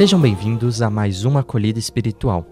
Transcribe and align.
Sejam 0.00 0.18
bem-vindos 0.18 0.80
a 0.80 0.88
mais 0.88 1.26
uma 1.26 1.40
acolhida 1.40 1.78
espiritual. 1.78 2.46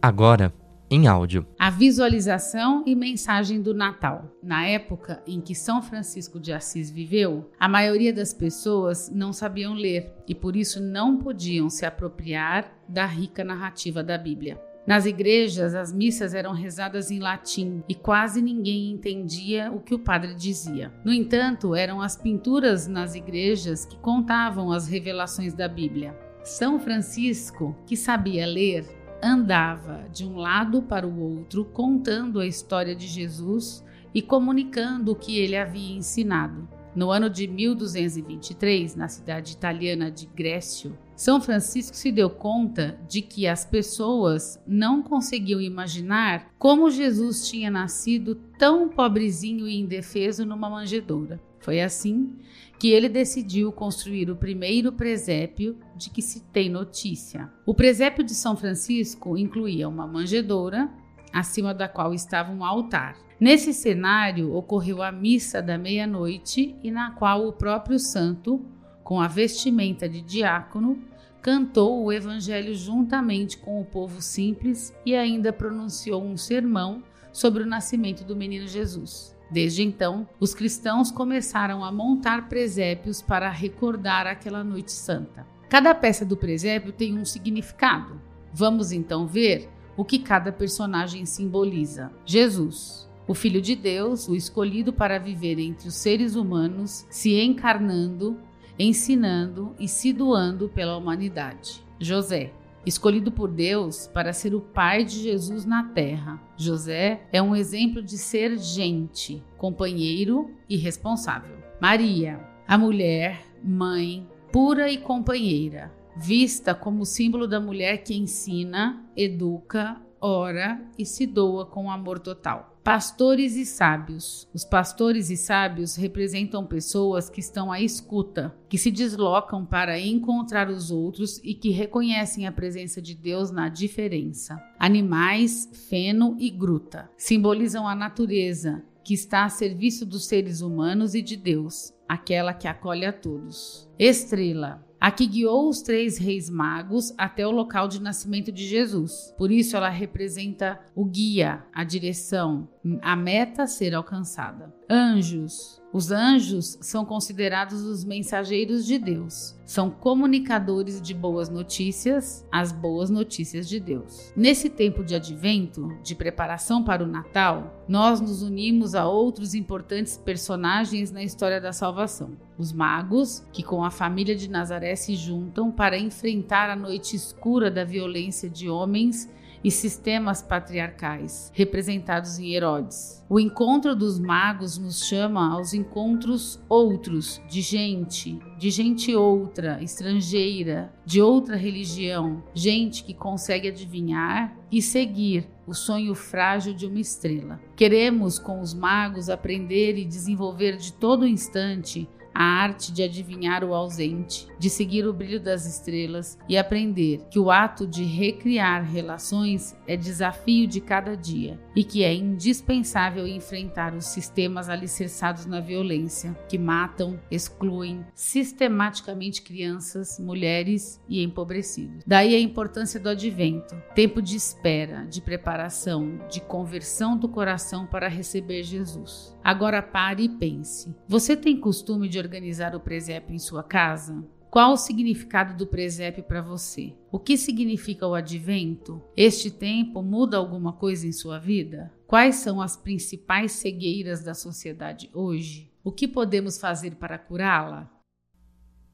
Agora, 0.00 0.50
em 0.90 1.06
áudio. 1.06 1.46
A 1.58 1.68
visualização 1.68 2.82
e 2.86 2.94
mensagem 2.94 3.60
do 3.60 3.74
Natal. 3.74 4.24
Na 4.42 4.66
época 4.66 5.22
em 5.26 5.42
que 5.42 5.54
São 5.54 5.82
Francisco 5.82 6.40
de 6.40 6.54
Assis 6.54 6.90
viveu, 6.90 7.50
a 7.60 7.68
maioria 7.68 8.14
das 8.14 8.32
pessoas 8.32 9.10
não 9.14 9.30
sabiam 9.30 9.74
ler 9.74 10.10
e 10.26 10.34
por 10.34 10.56
isso 10.56 10.82
não 10.82 11.18
podiam 11.18 11.68
se 11.68 11.84
apropriar 11.84 12.72
da 12.88 13.04
rica 13.04 13.44
narrativa 13.44 14.02
da 14.02 14.16
Bíblia. 14.16 14.58
Nas 14.86 15.04
igrejas, 15.04 15.74
as 15.74 15.92
missas 15.92 16.32
eram 16.32 16.54
rezadas 16.54 17.10
em 17.10 17.18
latim 17.18 17.82
e 17.90 17.94
quase 17.94 18.40
ninguém 18.40 18.90
entendia 18.90 19.70
o 19.70 19.80
que 19.80 19.94
o 19.94 19.98
padre 19.98 20.34
dizia. 20.34 20.90
No 21.04 21.12
entanto, 21.12 21.74
eram 21.74 22.00
as 22.00 22.16
pinturas 22.16 22.86
nas 22.86 23.14
igrejas 23.14 23.84
que 23.84 23.98
contavam 23.98 24.72
as 24.72 24.88
revelações 24.88 25.52
da 25.52 25.68
Bíblia. 25.68 26.29
São 26.42 26.80
Francisco, 26.80 27.76
que 27.86 27.96
sabia 27.96 28.46
ler, 28.46 28.84
andava 29.22 30.04
de 30.12 30.24
um 30.24 30.36
lado 30.36 30.82
para 30.82 31.06
o 31.06 31.20
outro 31.20 31.64
contando 31.66 32.40
a 32.40 32.46
história 32.46 32.94
de 32.94 33.06
Jesus 33.06 33.84
e 34.14 34.22
comunicando 34.22 35.12
o 35.12 35.16
que 35.16 35.38
ele 35.38 35.56
havia 35.56 35.96
ensinado. 35.96 36.68
No 36.94 37.12
ano 37.12 37.30
de 37.30 37.46
1223, 37.46 38.96
na 38.96 39.06
cidade 39.06 39.52
italiana 39.52 40.10
de 40.10 40.26
Grécio, 40.26 40.98
São 41.14 41.40
Francisco 41.40 41.96
se 41.96 42.10
deu 42.10 42.28
conta 42.28 42.98
de 43.08 43.22
que 43.22 43.46
as 43.46 43.64
pessoas 43.64 44.60
não 44.66 45.00
conseguiam 45.00 45.60
imaginar 45.60 46.50
como 46.58 46.90
Jesus 46.90 47.48
tinha 47.48 47.70
nascido 47.70 48.34
tão 48.58 48.88
pobrezinho 48.88 49.68
e 49.68 49.78
indefeso 49.78 50.44
numa 50.44 50.68
manjedoura. 50.68 51.40
Foi 51.60 51.80
assim 51.80 52.36
que 52.78 52.90
ele 52.90 53.08
decidiu 53.08 53.70
construir 53.70 54.30
o 54.30 54.36
primeiro 54.36 54.90
presépio 54.90 55.76
de 55.94 56.08
que 56.08 56.22
se 56.22 56.40
tem 56.40 56.70
notícia. 56.70 57.50
O 57.66 57.74
presépio 57.74 58.24
de 58.24 58.34
São 58.34 58.56
Francisco 58.56 59.36
incluía 59.36 59.88
uma 59.88 60.06
manjedoura, 60.06 60.90
acima 61.32 61.74
da 61.74 61.86
qual 61.86 62.14
estava 62.14 62.50
um 62.50 62.64
altar. 62.64 63.16
Nesse 63.38 63.72
cenário 63.74 64.54
ocorreu 64.54 65.02
a 65.02 65.12
missa 65.12 65.62
da 65.62 65.76
meia-noite 65.76 66.74
e 66.82 66.90
na 66.90 67.10
qual 67.10 67.46
o 67.46 67.52
próprio 67.52 67.98
santo, 67.98 68.64
com 69.04 69.20
a 69.20 69.28
vestimenta 69.28 70.08
de 70.08 70.22
diácono, 70.22 70.98
cantou 71.42 72.02
o 72.02 72.12
evangelho 72.12 72.74
juntamente 72.74 73.58
com 73.58 73.80
o 73.80 73.84
povo 73.84 74.20
simples 74.22 74.94
e 75.04 75.14
ainda 75.14 75.52
pronunciou 75.52 76.22
um 76.22 76.36
sermão 76.36 77.02
sobre 77.32 77.62
o 77.62 77.66
nascimento 77.66 78.24
do 78.24 78.36
menino 78.36 78.66
Jesus. 78.66 79.34
Desde 79.50 79.82
então, 79.82 80.28
os 80.38 80.54
cristãos 80.54 81.10
começaram 81.10 81.84
a 81.84 81.90
montar 81.90 82.48
presépios 82.48 83.20
para 83.20 83.50
recordar 83.50 84.26
aquela 84.26 84.62
noite 84.62 84.92
santa. 84.92 85.46
Cada 85.68 85.94
peça 85.94 86.24
do 86.24 86.36
presépio 86.36 86.92
tem 86.92 87.18
um 87.18 87.24
significado. 87.24 88.20
Vamos 88.52 88.92
então 88.92 89.26
ver 89.26 89.68
o 89.96 90.04
que 90.04 90.18
cada 90.18 90.52
personagem 90.52 91.26
simboliza. 91.26 92.12
Jesus, 92.24 93.08
o 93.26 93.34
Filho 93.34 93.60
de 93.60 93.76
Deus, 93.76 94.28
o 94.28 94.34
escolhido 94.34 94.92
para 94.92 95.18
viver 95.18 95.58
entre 95.58 95.88
os 95.88 95.94
seres 95.94 96.34
humanos, 96.34 97.06
se 97.10 97.40
encarnando, 97.40 98.38
ensinando 98.78 99.74
e 99.78 99.86
se 99.86 100.12
doando 100.12 100.68
pela 100.68 100.96
humanidade. 100.96 101.84
José, 102.00 102.52
escolhido 102.84 103.30
por 103.30 103.50
Deus 103.50 104.06
para 104.06 104.32
ser 104.32 104.54
o 104.54 104.60
pai 104.60 105.04
de 105.04 105.20
Jesus 105.22 105.64
na 105.64 105.84
terra. 105.84 106.40
José 106.56 107.22
é 107.32 107.40
um 107.42 107.54
exemplo 107.54 108.02
de 108.02 108.16
ser 108.16 108.58
gente, 108.58 109.42
companheiro 109.56 110.50
e 110.68 110.76
responsável. 110.76 111.56
Maria, 111.80 112.40
a 112.66 112.78
mulher, 112.78 113.44
mãe, 113.62 114.28
pura 114.52 114.90
e 114.90 114.98
companheira, 114.98 115.92
vista 116.16 116.74
como 116.74 117.06
símbolo 117.06 117.46
da 117.46 117.60
mulher 117.60 117.98
que 117.98 118.14
ensina, 118.14 119.04
educa, 119.16 120.00
ora 120.20 120.80
e 120.98 121.06
se 121.06 121.26
doa 121.26 121.64
com 121.66 121.90
amor 121.90 122.18
total. 122.18 122.69
Pastores 122.82 123.56
e 123.56 123.66
sábios. 123.66 124.48
Os 124.54 124.64
pastores 124.64 125.28
e 125.28 125.36
sábios 125.36 125.96
representam 125.96 126.64
pessoas 126.64 127.28
que 127.28 127.38
estão 127.38 127.70
à 127.70 127.78
escuta, 127.78 128.56
que 128.70 128.78
se 128.78 128.90
deslocam 128.90 129.66
para 129.66 130.00
encontrar 130.00 130.70
os 130.70 130.90
outros 130.90 131.38
e 131.44 131.52
que 131.52 131.68
reconhecem 131.70 132.46
a 132.46 132.52
presença 132.52 133.00
de 133.02 133.14
Deus 133.14 133.50
na 133.50 133.68
diferença. 133.68 134.58
Animais, 134.78 135.68
feno 135.90 136.36
e 136.38 136.48
gruta 136.48 137.10
simbolizam 137.18 137.86
a 137.86 137.94
natureza, 137.94 138.82
que 139.04 139.12
está 139.12 139.44
a 139.44 139.50
serviço 139.50 140.06
dos 140.06 140.26
seres 140.26 140.62
humanos 140.62 141.14
e 141.14 141.20
de 141.20 141.36
Deus, 141.36 141.92
aquela 142.08 142.54
que 142.54 142.66
acolhe 142.66 143.04
a 143.04 143.12
todos. 143.12 143.88
Estrela 143.98 144.89
a 145.00 145.10
que 145.10 145.26
guiou 145.26 145.68
os 145.68 145.80
três 145.80 146.18
reis 146.18 146.50
magos 146.50 147.14
até 147.16 147.46
o 147.46 147.50
local 147.50 147.88
de 147.88 148.02
nascimento 148.02 148.52
de 148.52 148.66
Jesus. 148.66 149.34
Por 149.38 149.50
isso, 149.50 149.76
ela 149.76 149.88
representa 149.88 150.78
o 150.94 151.06
guia, 151.06 151.64
a 151.72 151.82
direção, 151.82 152.68
a 153.02 153.14
meta 153.14 153.64
a 153.64 153.66
ser 153.66 153.94
alcançada. 153.94 154.72
Anjos. 154.88 155.80
Os 155.92 156.12
anjos 156.12 156.78
são 156.80 157.04
considerados 157.04 157.82
os 157.82 158.04
mensageiros 158.04 158.86
de 158.86 158.96
Deus. 158.96 159.58
São 159.66 159.90
comunicadores 159.90 161.02
de 161.02 161.12
boas 161.12 161.48
notícias, 161.48 162.46
as 162.50 162.70
boas 162.70 163.10
notícias 163.10 163.68
de 163.68 163.80
Deus. 163.80 164.32
Nesse 164.36 164.70
tempo 164.70 165.04
de 165.04 165.16
advento, 165.16 165.88
de 166.02 166.14
preparação 166.14 166.82
para 166.84 167.02
o 167.02 167.08
Natal, 167.08 167.84
nós 167.88 168.20
nos 168.20 168.40
unimos 168.40 168.94
a 168.94 169.06
outros 169.06 169.52
importantes 169.52 170.16
personagens 170.16 171.10
na 171.10 171.24
história 171.24 171.60
da 171.60 171.72
salvação. 171.72 172.36
Os 172.56 172.72
magos, 172.72 173.44
que 173.52 173.62
com 173.62 173.84
a 173.84 173.90
família 173.90 174.36
de 174.36 174.48
Nazaré 174.48 174.94
se 174.94 175.16
juntam 175.16 175.72
para 175.72 175.98
enfrentar 175.98 176.70
a 176.70 176.76
noite 176.76 177.16
escura 177.16 177.68
da 177.68 177.84
violência 177.84 178.48
de 178.48 178.70
homens 178.70 179.28
e 179.62 179.70
sistemas 179.70 180.42
patriarcais, 180.42 181.50
representados 181.54 182.38
em 182.38 182.54
Herodes. 182.54 183.24
O 183.28 183.38
encontro 183.38 183.94
dos 183.94 184.18
magos 184.18 184.78
nos 184.78 185.06
chama 185.06 185.52
aos 185.52 185.74
encontros 185.74 186.60
outros, 186.68 187.40
de 187.48 187.60
gente, 187.60 188.38
de 188.58 188.70
gente 188.70 189.14
outra, 189.14 189.82
estrangeira, 189.82 190.92
de 191.04 191.20
outra 191.20 191.56
religião, 191.56 192.42
gente 192.54 193.04
que 193.04 193.14
consegue 193.14 193.68
adivinhar 193.68 194.56
e 194.70 194.80
seguir 194.80 195.48
o 195.66 195.74
sonho 195.74 196.14
frágil 196.14 196.74
de 196.74 196.86
uma 196.86 196.98
estrela. 196.98 197.60
Queremos, 197.76 198.38
com 198.38 198.60
os 198.60 198.74
magos, 198.74 199.28
aprender 199.28 199.96
e 199.96 200.04
desenvolver 200.04 200.76
de 200.76 200.92
todo 200.92 201.26
instante 201.26 202.08
a 202.34 202.42
arte 202.42 202.92
de 202.92 203.02
adivinhar 203.02 203.64
o 203.64 203.74
ausente, 203.74 204.46
de 204.58 204.70
seguir 204.70 205.06
o 205.06 205.12
brilho 205.12 205.40
das 205.40 205.66
estrelas 205.66 206.38
e 206.48 206.56
aprender 206.56 207.26
que 207.30 207.38
o 207.38 207.50
ato 207.50 207.86
de 207.86 208.04
recriar 208.04 208.84
relações 208.84 209.76
é 209.86 209.96
desafio 209.96 210.66
de 210.66 210.80
cada 210.80 211.16
dia 211.16 211.58
e 211.74 211.84
que 211.84 212.04
é 212.04 212.14
indispensável 212.14 213.26
enfrentar 213.26 213.94
os 213.94 214.06
sistemas 214.06 214.68
alicerçados 214.68 215.46
na 215.46 215.60
violência, 215.60 216.36
que 216.48 216.58
matam, 216.58 217.18
excluem 217.30 218.04
sistematicamente 218.14 219.42
crianças, 219.42 220.18
mulheres 220.18 221.00
e 221.08 221.22
empobrecidos. 221.22 222.02
Daí 222.06 222.34
a 222.34 222.40
importância 222.40 223.00
do 223.00 223.08
advento, 223.08 223.74
tempo 223.94 224.20
de 224.20 224.36
espera, 224.36 225.04
de 225.06 225.20
preparação, 225.20 226.18
de 226.30 226.40
conversão 226.40 227.16
do 227.16 227.28
coração 227.28 227.86
para 227.86 228.08
receber 228.08 228.62
Jesus. 228.62 229.34
Agora 229.42 229.82
pare 229.82 230.24
e 230.24 230.28
pense: 230.28 230.94
você 231.08 231.36
tem 231.36 231.58
costume 231.58 232.08
de 232.08 232.18
organizar 232.18 232.74
o 232.74 232.80
presépio 232.80 233.34
em 233.34 233.38
sua 233.38 233.62
casa? 233.62 234.24
Qual 234.50 234.72
o 234.72 234.76
significado 234.76 235.56
do 235.56 235.66
presépio 235.66 236.24
para 236.24 236.42
você? 236.42 236.92
O 237.12 237.20
que 237.20 237.36
significa 237.36 238.06
o 238.06 238.16
advento? 238.16 239.00
Este 239.16 239.48
tempo 239.48 240.02
muda 240.02 240.36
alguma 240.36 240.72
coisa 240.72 241.06
em 241.06 241.12
sua 241.12 241.38
vida? 241.38 241.92
Quais 242.04 242.36
são 242.36 242.60
as 242.60 242.76
principais 242.76 243.52
cegueiras 243.52 244.24
da 244.24 244.34
sociedade 244.34 245.08
hoje? 245.14 245.72
O 245.84 245.92
que 245.92 246.08
podemos 246.08 246.58
fazer 246.58 246.96
para 246.96 247.16
curá-la? 247.16 247.88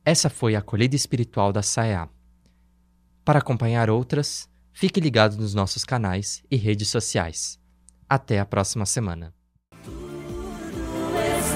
Essa 0.05 0.29
foi 0.29 0.55
a 0.55 0.59
acolhida 0.59 0.95
espiritual 0.95 1.53
da 1.53 1.63
SAEA. 1.63 2.09
Para 3.25 3.39
acompanhar 3.39 3.91
outras, 3.91 4.49
fique 4.73 5.01
ligado 5.01 5.39
nos 5.39 5.55
nossos 5.55 5.85
canais 5.85 6.45
e 6.51 6.57
redes 6.57 6.89
sociais. 6.89 7.59
Até 8.09 8.39
a 8.39 8.45
próxima 8.45 8.85
semana. 8.87 9.36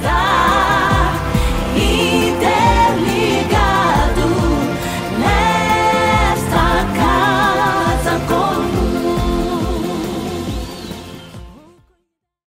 side. 0.02 0.39